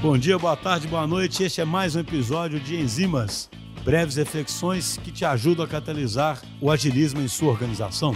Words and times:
Bom 0.00 0.16
dia, 0.16 0.38
boa 0.38 0.56
tarde, 0.56 0.86
boa 0.86 1.08
noite. 1.08 1.42
Este 1.42 1.60
é 1.60 1.64
mais 1.64 1.96
um 1.96 2.00
episódio 2.00 2.60
de 2.60 2.76
Enzimas, 2.76 3.50
breves 3.84 4.14
reflexões 4.14 4.96
que 4.98 5.10
te 5.10 5.24
ajudam 5.24 5.64
a 5.64 5.68
catalisar 5.68 6.40
o 6.62 6.70
agilismo 6.70 7.20
em 7.20 7.26
sua 7.26 7.48
organização. 7.48 8.12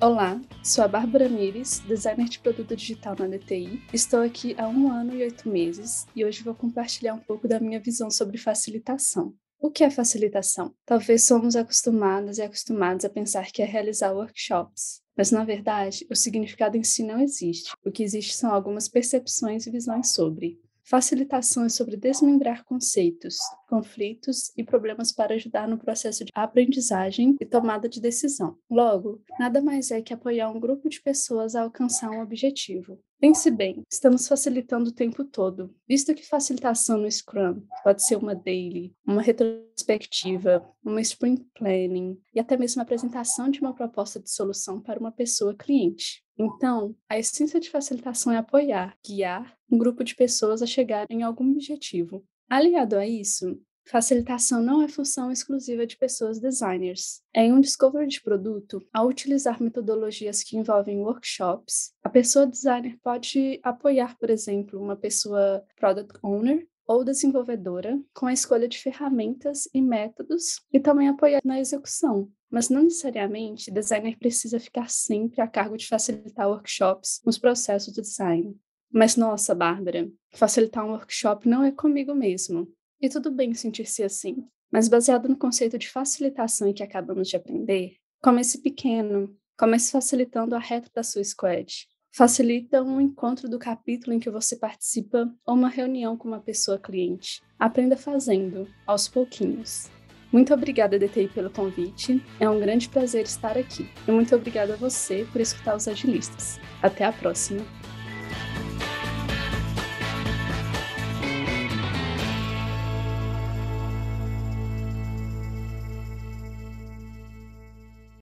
Olá, 0.00 0.40
sou 0.60 0.82
a 0.82 0.88
Bárbara 0.88 1.28
Mires, 1.28 1.78
designer 1.86 2.28
de 2.28 2.40
produto 2.40 2.74
digital 2.74 3.14
na 3.16 3.28
DTI. 3.28 3.84
Estou 3.92 4.22
aqui 4.22 4.56
há 4.58 4.66
um 4.66 4.90
ano 4.90 5.14
e 5.14 5.22
oito 5.22 5.48
meses 5.48 6.04
e 6.16 6.24
hoje 6.24 6.42
vou 6.42 6.56
compartilhar 6.56 7.14
um 7.14 7.20
pouco 7.20 7.46
da 7.46 7.60
minha 7.60 7.78
visão 7.78 8.10
sobre 8.10 8.38
facilitação. 8.38 9.32
O 9.60 9.70
que 9.70 9.84
é 9.84 9.90
facilitação? 9.90 10.74
Talvez 10.84 11.22
somos 11.22 11.54
acostumadas 11.54 12.38
e 12.38 12.42
acostumados 12.42 13.04
a 13.04 13.08
pensar 13.08 13.46
que 13.52 13.62
é 13.62 13.64
realizar 13.64 14.10
workshops, 14.10 15.01
mas, 15.16 15.30
na 15.30 15.44
verdade, 15.44 16.06
o 16.10 16.16
significado 16.16 16.76
em 16.76 16.84
si 16.84 17.02
não 17.02 17.20
existe. 17.20 17.72
O 17.84 17.90
que 17.90 18.02
existe 18.02 18.34
são 18.34 18.52
algumas 18.52 18.88
percepções 18.88 19.66
e 19.66 19.70
visões 19.70 20.12
sobre. 20.12 20.58
Facilitação 20.82 21.64
é 21.64 21.68
sobre 21.68 21.96
desmembrar 21.96 22.64
conceitos, 22.64 23.36
conflitos 23.72 24.52
e 24.54 24.62
problemas 24.62 25.10
para 25.10 25.34
ajudar 25.34 25.66
no 25.66 25.78
processo 25.78 26.26
de 26.26 26.30
aprendizagem 26.34 27.34
e 27.40 27.46
tomada 27.46 27.88
de 27.88 28.02
decisão. 28.02 28.58
Logo, 28.70 29.22
nada 29.38 29.62
mais 29.62 29.90
é 29.90 30.02
que 30.02 30.12
apoiar 30.12 30.50
um 30.50 30.60
grupo 30.60 30.90
de 30.90 31.00
pessoas 31.00 31.54
a 31.54 31.62
alcançar 31.62 32.10
um 32.10 32.20
objetivo. 32.20 33.00
Pense 33.18 33.50
bem, 33.50 33.82
estamos 33.90 34.28
facilitando 34.28 34.90
o 34.90 34.92
tempo 34.92 35.24
todo, 35.24 35.74
visto 35.88 36.12
que 36.14 36.26
facilitação 36.26 36.98
no 36.98 37.10
Scrum 37.10 37.62
pode 37.82 38.04
ser 38.04 38.16
uma 38.16 38.34
daily, 38.34 38.94
uma 39.06 39.22
retrospectiva, 39.22 40.68
uma 40.84 41.00
sprint 41.00 41.46
planning 41.54 42.20
e 42.34 42.40
até 42.40 42.58
mesmo 42.58 42.82
a 42.82 42.82
apresentação 42.82 43.48
de 43.48 43.60
uma 43.60 43.74
proposta 43.74 44.20
de 44.20 44.30
solução 44.30 44.82
para 44.82 45.00
uma 45.00 45.12
pessoa 45.12 45.54
cliente. 45.54 46.22
Então, 46.36 46.94
a 47.08 47.18
essência 47.18 47.60
de 47.60 47.70
facilitação 47.70 48.32
é 48.32 48.38
apoiar, 48.38 48.98
guiar 49.06 49.56
um 49.70 49.78
grupo 49.78 50.02
de 50.04 50.14
pessoas 50.14 50.60
a 50.60 50.66
chegar 50.66 51.06
em 51.08 51.22
algum 51.22 51.52
objetivo. 51.52 52.22
Aliado 52.48 52.96
a 52.96 53.06
isso, 53.06 53.58
Facilitação 53.84 54.62
não 54.62 54.80
é 54.80 54.88
função 54.88 55.30
exclusiva 55.30 55.86
de 55.86 55.96
pessoas 55.96 56.38
designers. 56.38 57.20
Em 57.34 57.52
um 57.52 57.60
discovery 57.60 58.06
de 58.06 58.22
produto, 58.22 58.86
ao 58.92 59.08
utilizar 59.08 59.60
metodologias 59.60 60.42
que 60.42 60.56
envolvem 60.56 61.00
workshops, 61.00 61.92
a 62.02 62.08
pessoa 62.08 62.46
designer 62.46 62.96
pode 63.02 63.60
apoiar, 63.62 64.16
por 64.18 64.30
exemplo, 64.30 64.80
uma 64.80 64.96
pessoa 64.96 65.64
product 65.76 66.18
owner 66.22 66.66
ou 66.86 67.04
desenvolvedora 67.04 68.00
com 68.14 68.26
a 68.26 68.32
escolha 68.32 68.68
de 68.68 68.78
ferramentas 68.78 69.68
e 69.74 69.80
métodos 69.80 70.60
e 70.72 70.80
também 70.80 71.08
apoiar 71.08 71.40
na 71.44 71.60
execução. 71.60 72.30
Mas 72.50 72.68
não 72.68 72.84
necessariamente 72.84 73.70
designer 73.70 74.16
precisa 74.18 74.60
ficar 74.60 74.90
sempre 74.90 75.40
a 75.40 75.48
cargo 75.48 75.76
de 75.76 75.88
facilitar 75.88 76.48
workshops 76.48 77.20
nos 77.24 77.38
processos 77.38 77.92
de 77.92 78.00
design. 78.00 78.56
Mas 78.92 79.16
nossa, 79.16 79.54
Bárbara, 79.54 80.10
facilitar 80.34 80.84
um 80.84 80.90
workshop 80.90 81.48
não 81.48 81.64
é 81.64 81.72
comigo 81.72 82.14
mesmo. 82.14 82.68
E 83.00 83.08
tudo 83.08 83.30
bem 83.30 83.54
sentir-se 83.54 84.02
assim, 84.02 84.44
mas 84.70 84.88
baseado 84.88 85.28
no 85.28 85.36
conceito 85.36 85.78
de 85.78 85.88
facilitação 85.88 86.72
que 86.72 86.82
acabamos 86.82 87.28
de 87.28 87.36
aprender, 87.36 87.96
comece 88.22 88.58
pequeno, 88.58 89.34
comece 89.58 89.90
facilitando 89.90 90.54
a 90.54 90.58
reta 90.58 90.90
da 90.94 91.02
sua 91.02 91.24
squad. 91.24 91.86
Facilita 92.14 92.82
um 92.82 93.00
encontro 93.00 93.48
do 93.48 93.58
capítulo 93.58 94.14
em 94.14 94.20
que 94.20 94.30
você 94.30 94.56
participa 94.56 95.32
ou 95.46 95.54
uma 95.54 95.68
reunião 95.68 96.16
com 96.16 96.28
uma 96.28 96.40
pessoa 96.40 96.78
cliente. 96.78 97.40
Aprenda 97.58 97.96
fazendo, 97.96 98.68
aos 98.86 99.08
pouquinhos. 99.08 99.90
Muito 100.30 100.52
obrigada, 100.52 100.98
DTI, 100.98 101.28
pelo 101.28 101.50
convite. 101.50 102.22
É 102.38 102.48
um 102.48 102.60
grande 102.60 102.88
prazer 102.88 103.24
estar 103.24 103.56
aqui. 103.56 103.88
E 104.06 104.10
muito 104.10 104.34
obrigada 104.34 104.74
a 104.74 104.76
você 104.76 105.26
por 105.32 105.40
escutar 105.40 105.74
os 105.76 105.88
agilistas. 105.88 106.58
Até 106.82 107.04
a 107.04 107.12
próxima! 107.12 107.62